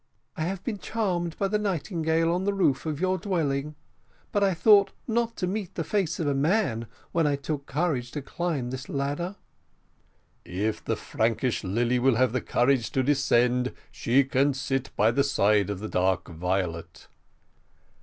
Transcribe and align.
I 0.35 0.45
have 0.45 0.63
been 0.63 0.79
charmed 0.79 1.37
by 1.37 1.47
the 1.47 1.59
nightingale 1.59 2.33
on 2.33 2.43
the 2.43 2.55
roof 2.55 2.87
of 2.87 2.99
your 2.99 3.19
dwelling; 3.19 3.75
but 4.31 4.43
I 4.43 4.55
thought 4.55 4.93
not 5.07 5.35
to 5.37 5.45
meet 5.45 5.75
the 5.75 5.83
face 5.83 6.19
of 6.19 6.25
a 6.25 6.33
man, 6.33 6.87
when 7.11 7.27
I 7.27 7.35
took 7.35 7.67
courage 7.67 8.09
to 8.13 8.21
climb 8.23 8.71
this 8.71 8.89
ladder." 8.89 9.35
"If 10.43 10.83
the 10.83 10.95
Frankish 10.95 11.63
lily 11.63 11.99
will 11.99 12.15
have 12.15 12.33
courage 12.47 12.89
to 12.93 13.03
descend, 13.03 13.73
she 13.91 14.23
can 14.23 14.55
sit 14.55 14.89
by 14.95 15.11
the 15.11 15.23
side 15.23 15.69
of 15.69 15.77
the 15.79 15.87
dark 15.87 16.29
violet." 16.31 17.07